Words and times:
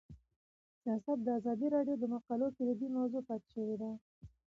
سیاست 0.81 1.17
د 1.23 1.27
ازادي 1.39 1.67
راډیو 1.75 1.95
د 1.99 2.03
مقالو 2.13 2.47
کلیدي 2.57 2.87
موضوع 2.97 3.21
پاتې 3.29 3.47
شوی. 3.53 3.77